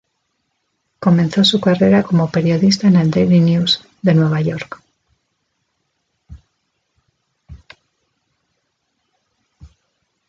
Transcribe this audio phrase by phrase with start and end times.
[0.99, 4.81] Comenzó su carrera como periodista en el "Daily News" de Nueva York.